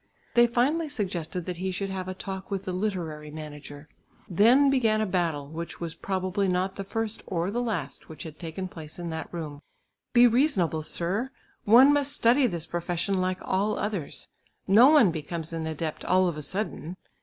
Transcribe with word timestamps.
They 0.33 0.47
finally 0.47 0.89
suggested 0.89 1.45
that 1.45 1.57
he 1.57 1.69
should 1.69 1.91
have 1.91 2.07
a 2.07 2.15
talk 2.15 2.49
with 2.49 2.63
the 2.63 2.71
literary 2.73 3.29
manager. 3.29 3.87
Then 4.27 4.71
began 4.71 4.99
a 4.99 5.05
battle 5.05 5.47
which 5.47 5.79
was 5.79 5.93
probably 5.93 6.47
not 6.47 6.75
the 6.75 6.83
first 6.83 7.21
or 7.27 7.51
the 7.51 7.61
last 7.61 8.09
which 8.09 8.23
had 8.23 8.39
taken 8.39 8.67
place 8.67 8.97
in 8.97 9.11
that 9.11 9.31
room. 9.31 9.61
"Be 10.11 10.25
reasonable, 10.25 10.81
sir; 10.81 11.29
one 11.65 11.93
must 11.93 12.13
study 12.13 12.47
this 12.47 12.65
profession 12.65 13.21
like 13.21 13.37
all 13.43 13.77
others. 13.77 14.27
No 14.67 14.89
one 14.89 15.11
becomes 15.11 15.53
an 15.53 15.67
adept 15.67 16.03
all 16.03 16.27
of 16.27 16.35
a 16.35 16.41
sudden. 16.41 16.97